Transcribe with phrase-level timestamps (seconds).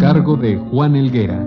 [0.00, 1.46] Cargo de Juan Elguera.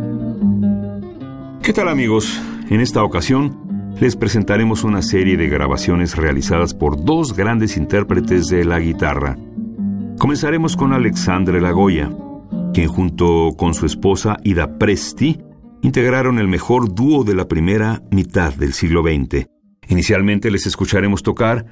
[1.64, 2.40] ¿Qué tal amigos?
[2.70, 8.64] En esta ocasión les presentaremos una serie de grabaciones realizadas por dos grandes intérpretes de
[8.64, 9.38] la guitarra.
[10.20, 12.12] Comenzaremos con Alexandre Lagoya,
[12.74, 15.42] quien junto con su esposa Ida Presti
[15.82, 19.48] integraron el mejor dúo de la primera mitad del siglo XX.
[19.90, 21.66] Inicialmente les escucharemos tocar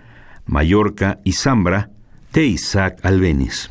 [0.47, 1.91] Mallorca y Zambra
[2.33, 3.70] de Isaac Albeniz.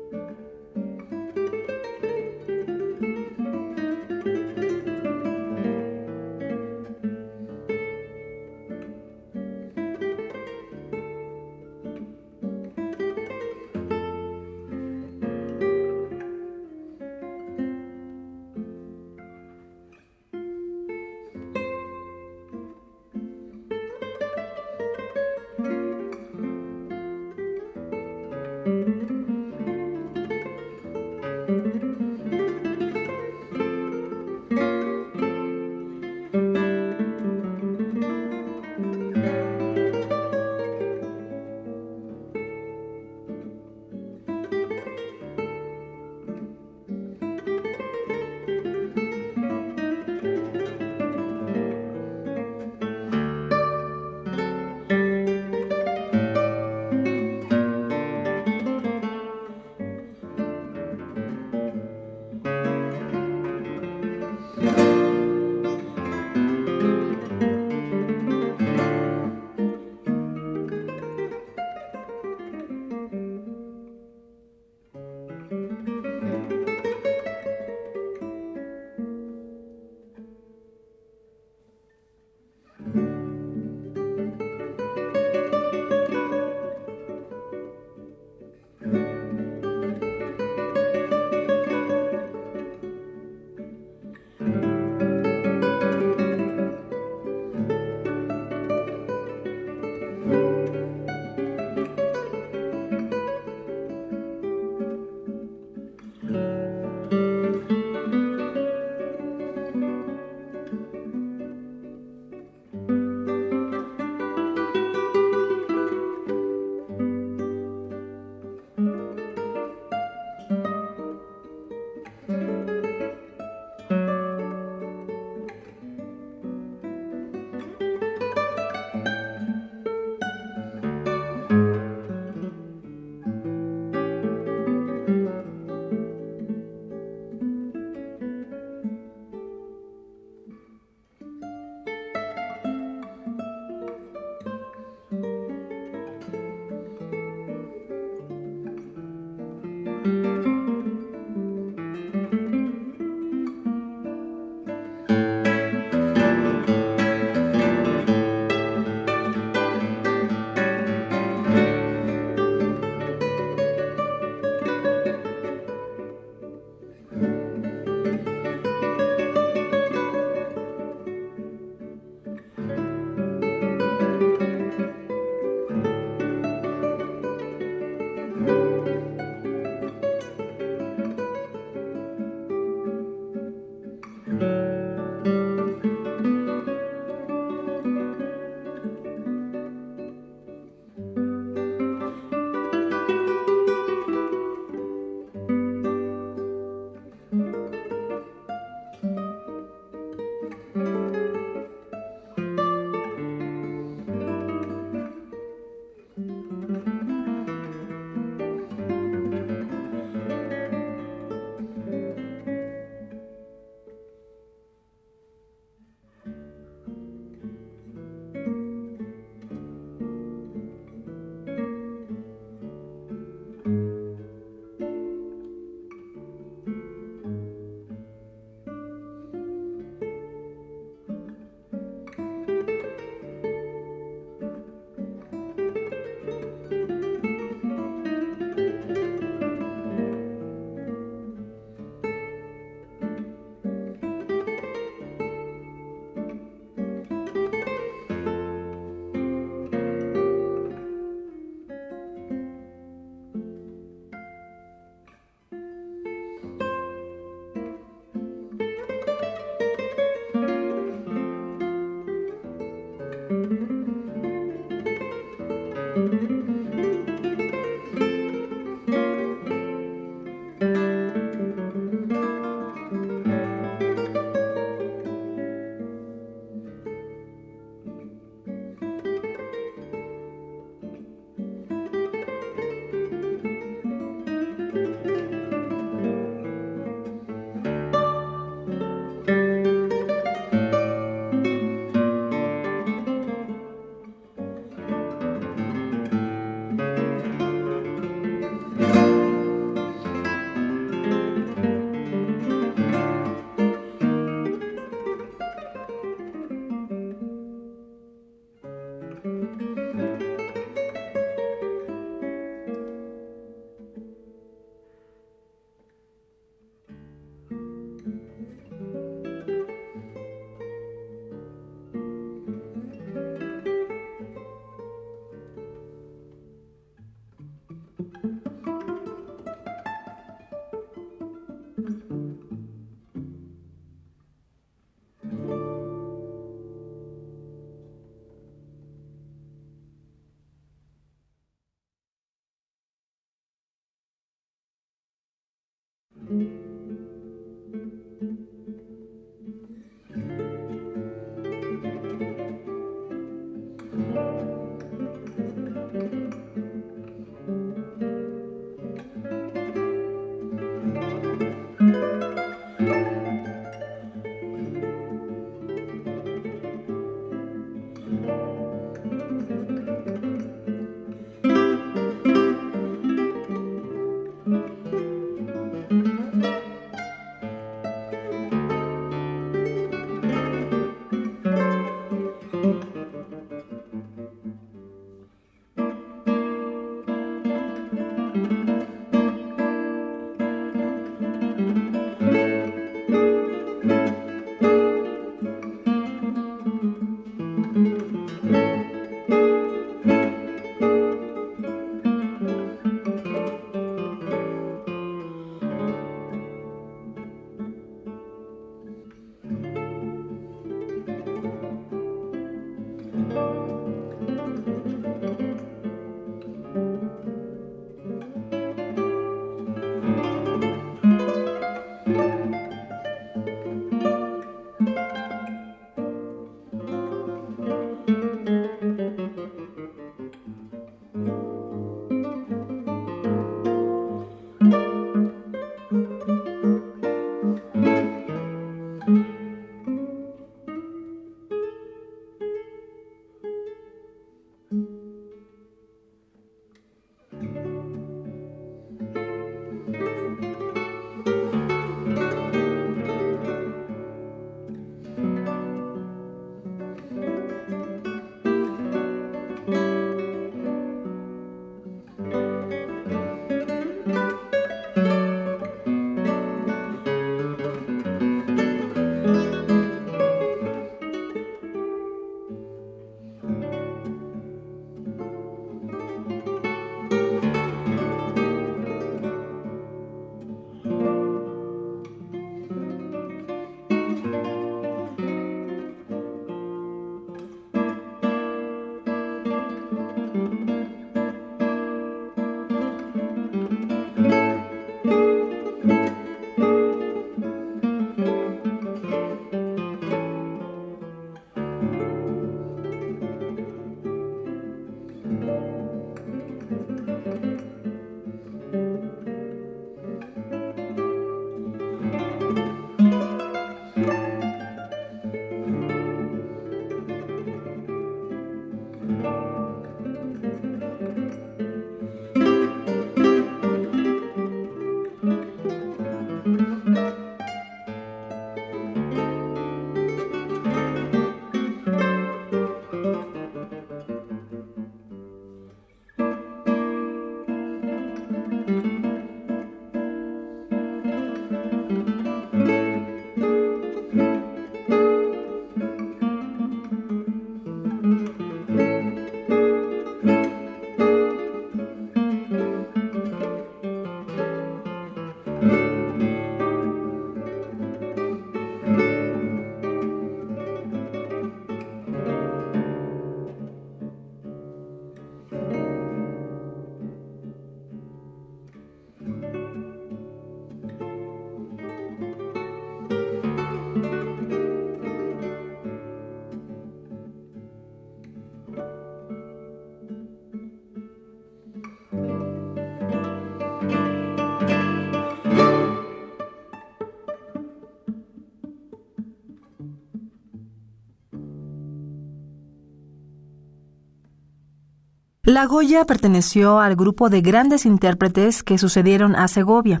[595.46, 600.00] La Goya perteneció al grupo de grandes intérpretes que sucedieron a Segovia.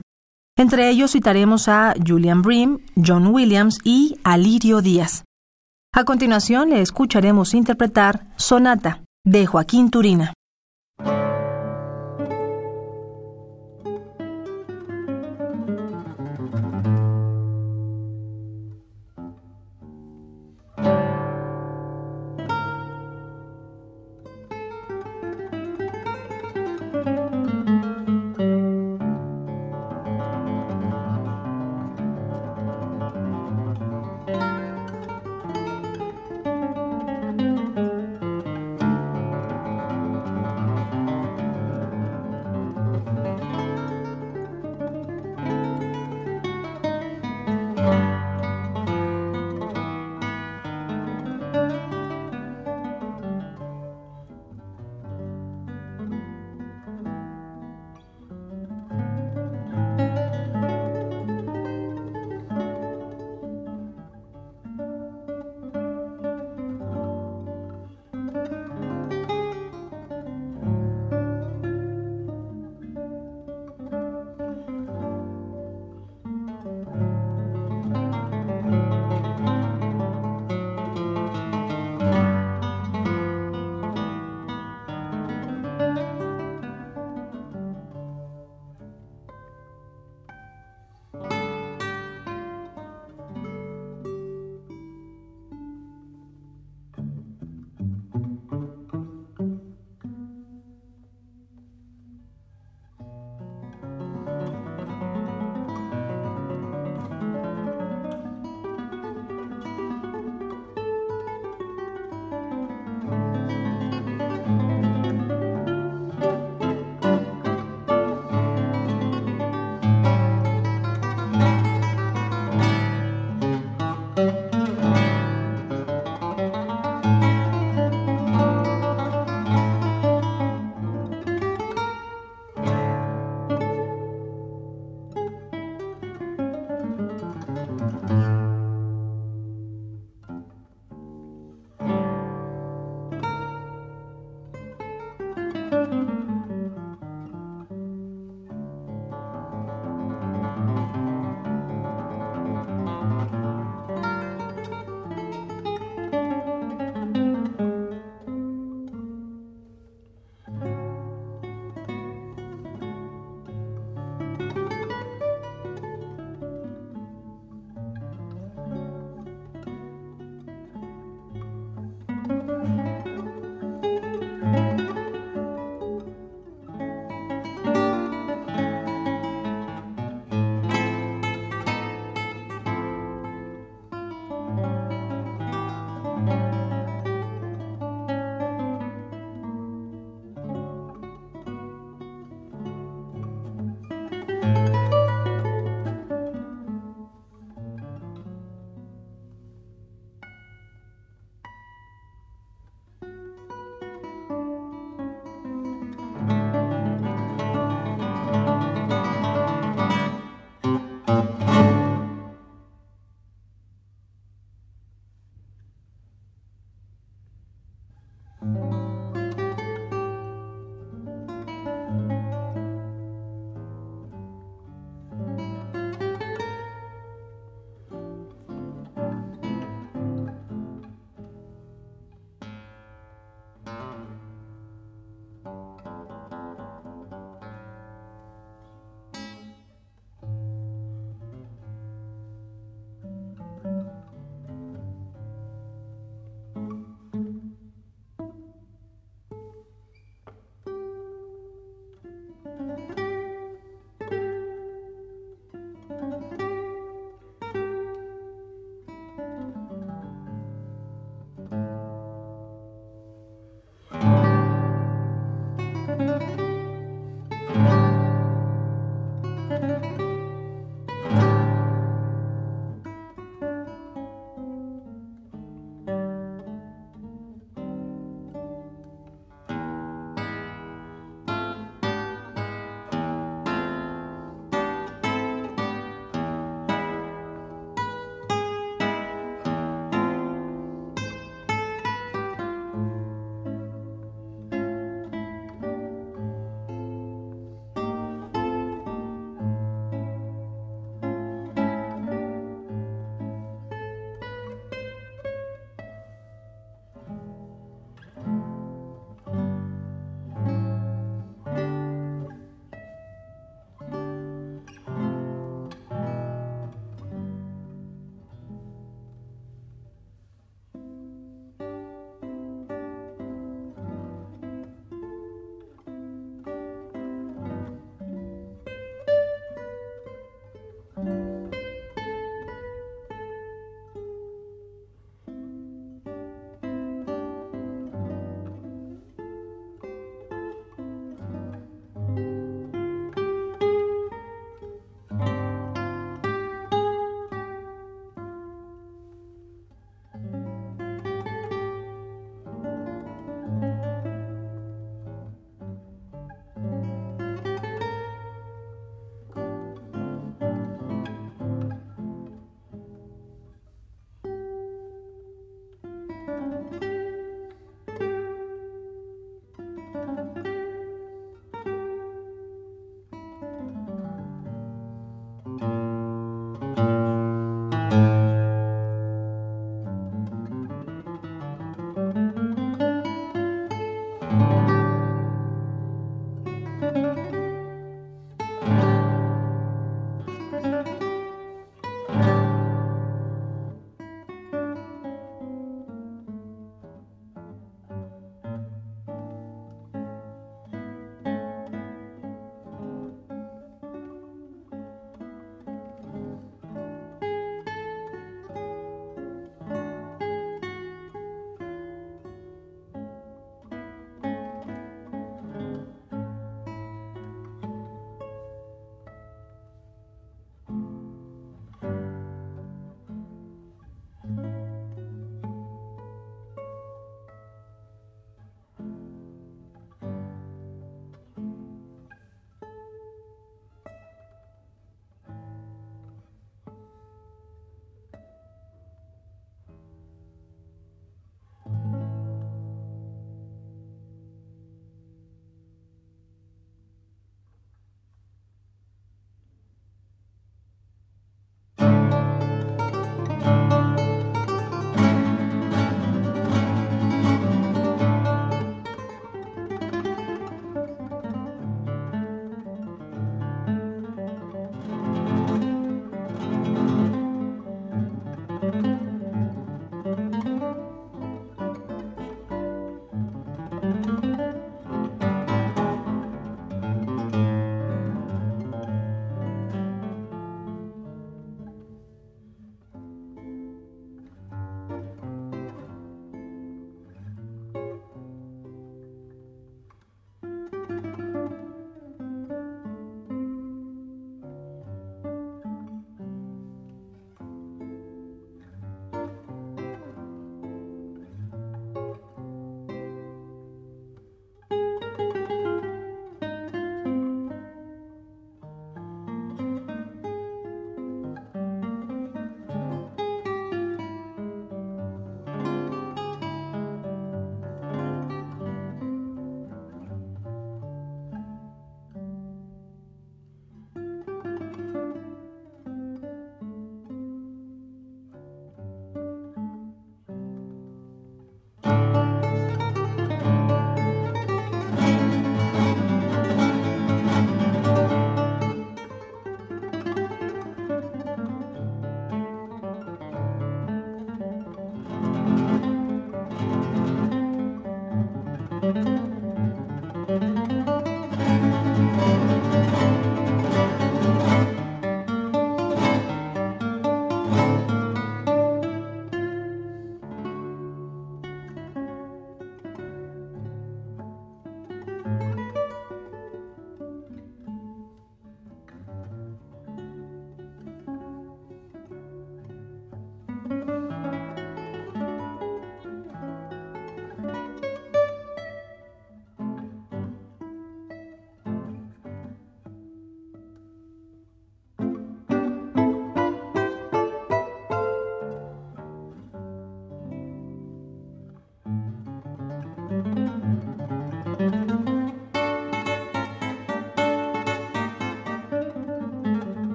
[0.56, 5.24] Entre ellos citaremos a Julian Bream, John Williams y Alirio Díaz.
[5.92, 10.32] A continuación le escucharemos interpretar Sonata de Joaquín Turina.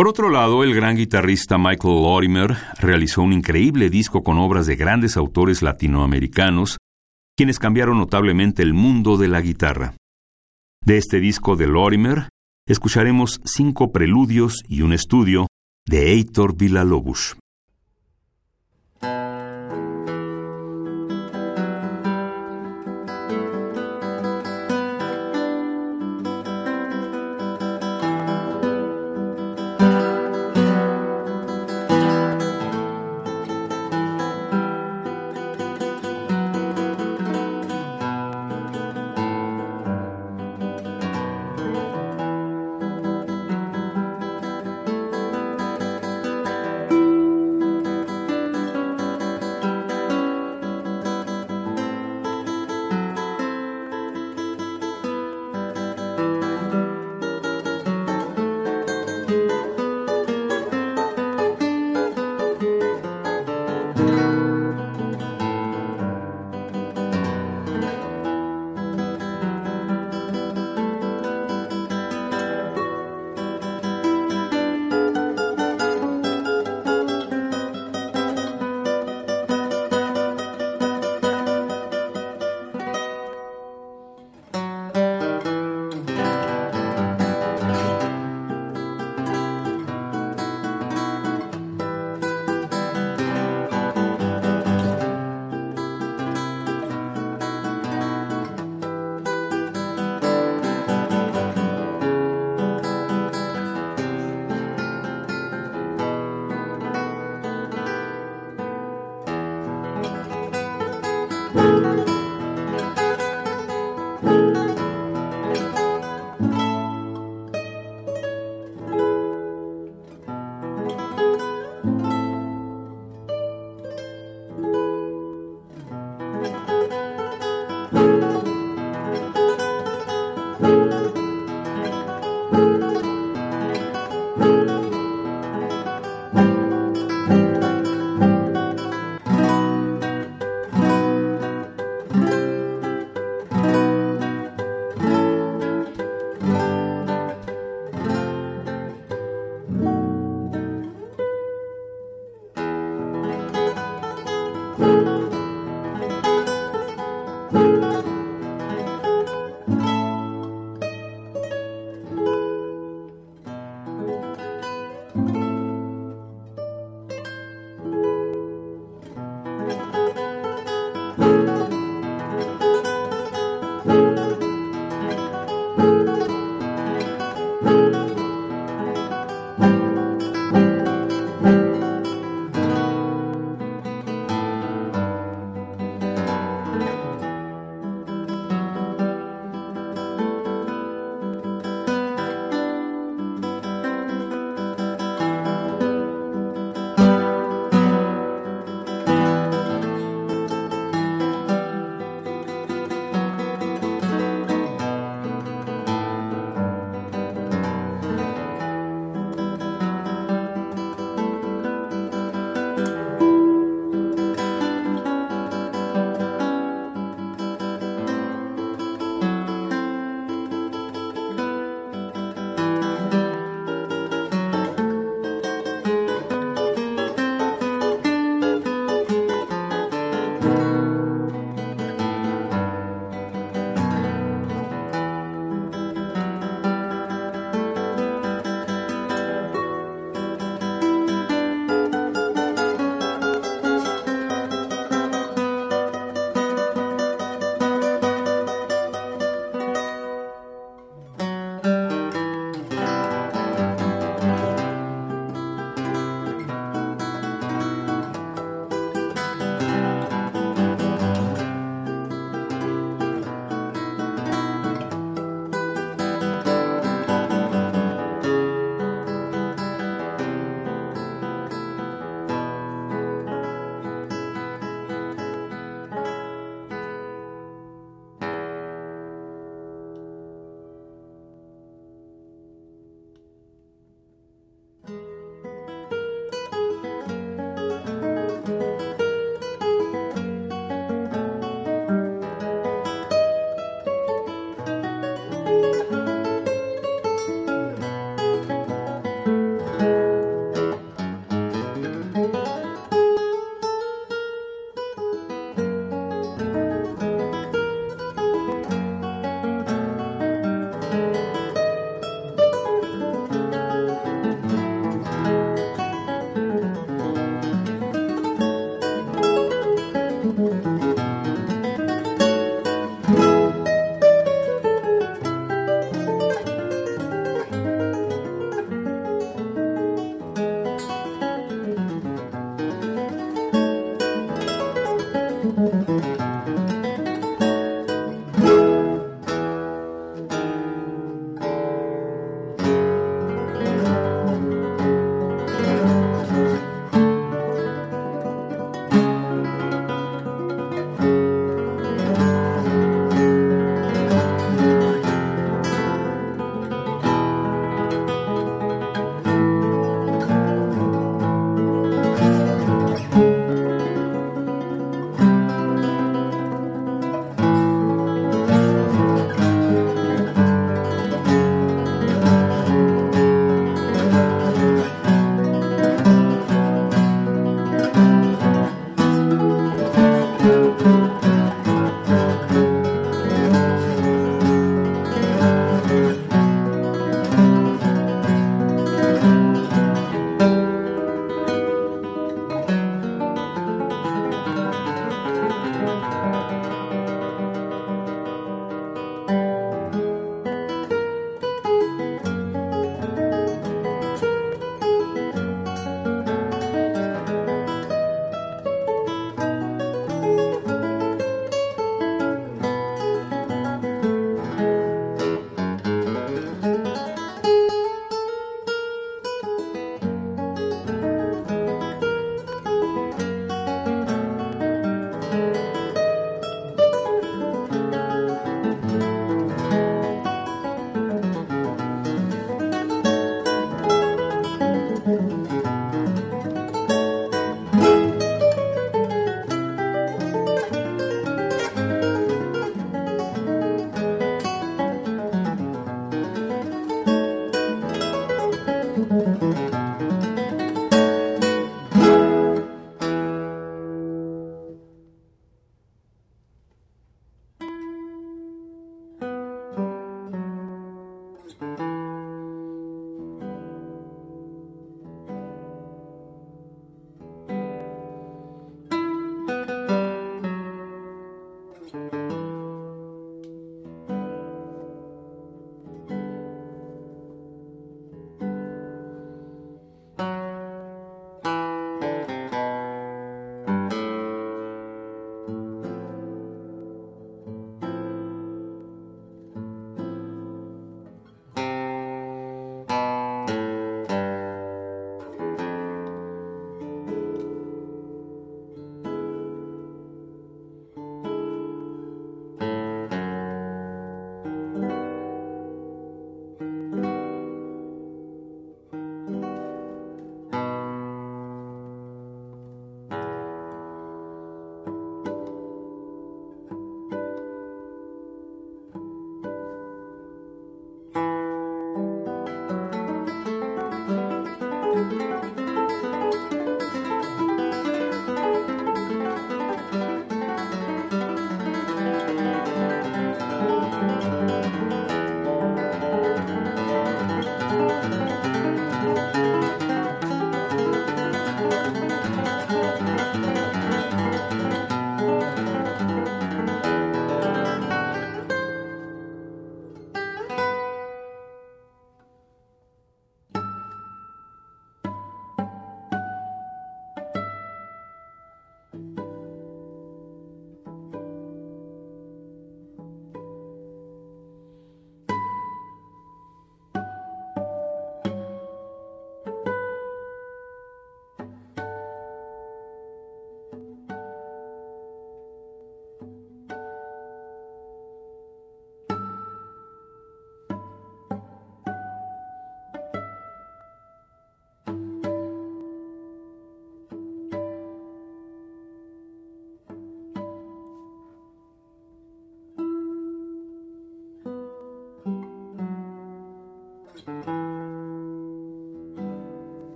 [0.00, 4.74] Por otro lado, el gran guitarrista Michael Lorimer realizó un increíble disco con obras de
[4.74, 6.78] grandes autores latinoamericanos,
[7.36, 9.94] quienes cambiaron notablemente el mundo de la guitarra.
[10.82, 12.30] De este disco de Lorimer,
[12.66, 15.48] escucharemos cinco preludios y un estudio
[15.86, 17.36] de Heitor Villalobos.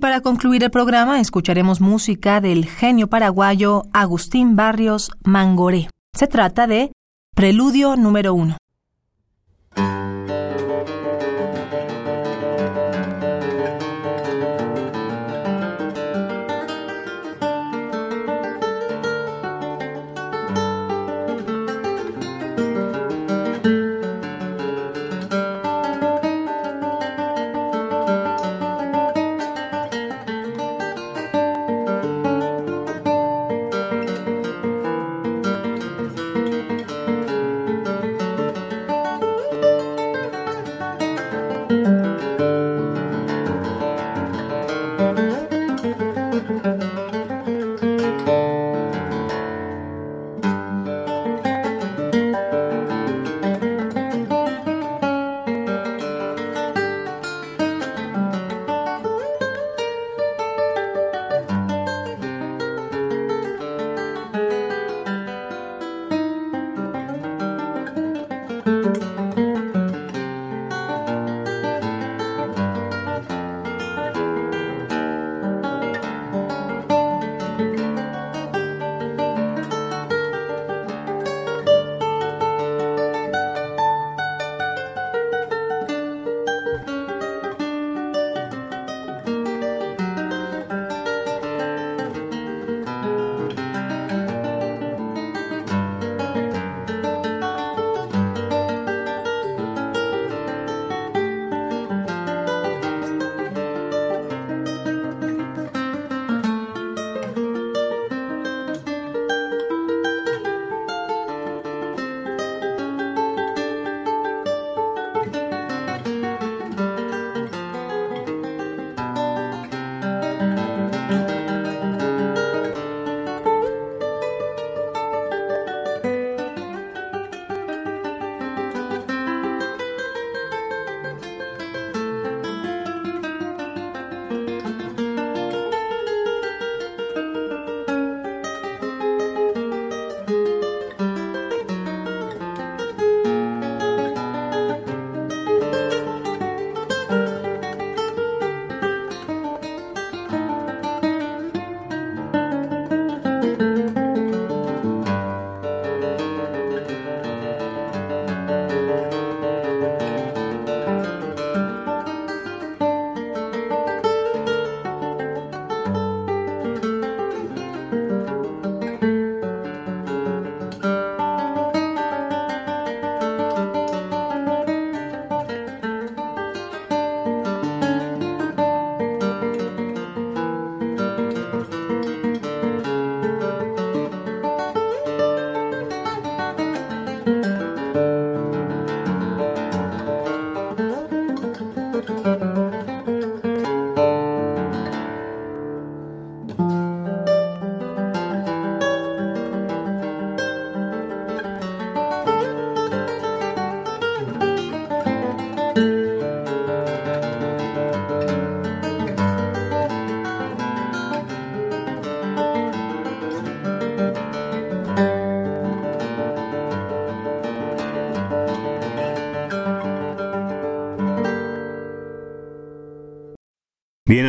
[0.00, 5.88] para concluir el programa escucharemos música del genio paraguayo Agustín Barrios Mangoré.
[6.14, 6.90] Se trata de
[7.36, 8.56] Preludio número 1.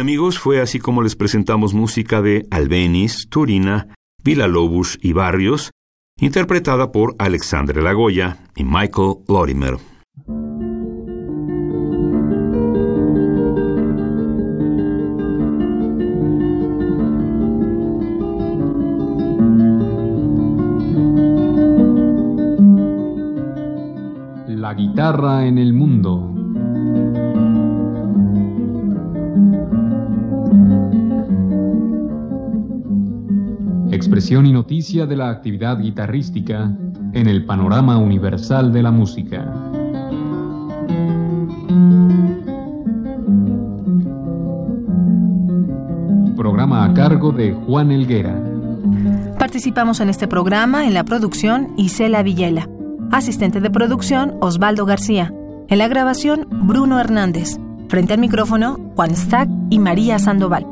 [0.01, 5.71] Amigos, fue así como les presentamos música de Albeniz, Turina, Villa-Lobos y Barrios,
[6.19, 9.90] interpretada por Alexandre Lagoya y Michael Lorimer.
[34.71, 36.71] Noticia de la actividad guitarrística
[37.11, 39.53] en el panorama universal de la música.
[46.37, 48.41] Programa a cargo de Juan Elguera.
[49.37, 52.69] Participamos en este programa en la producción Isela Villela.
[53.11, 55.33] Asistente de producción Osvaldo García.
[55.67, 57.57] En la grabación Bruno Hernández.
[57.89, 60.70] Frente al micrófono Juan Stack y María Sandoval.